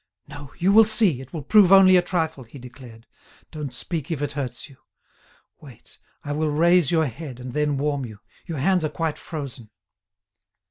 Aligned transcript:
"No, 0.27 0.51
you 0.57 0.73
will 0.73 0.83
see, 0.83 1.21
it 1.21 1.31
will 1.31 1.43
prove 1.43 1.71
only 1.71 1.95
a 1.95 2.01
trifle," 2.01 2.43
he 2.43 2.57
declared. 2.57 3.05
"Don't 3.51 3.71
speak 3.71 4.09
if 4.09 4.19
it 4.19 4.31
hurts 4.31 4.67
you. 4.67 4.77
Wait, 5.59 5.99
I 6.23 6.31
will 6.31 6.49
raise 6.49 6.89
your 6.89 7.05
head 7.05 7.39
and 7.39 7.53
then 7.53 7.77
warm 7.77 8.05
you; 8.07 8.17
your 8.47 8.57
hands 8.57 8.83
are 8.83 8.89
quite 8.89 9.19
frozen." 9.19 9.69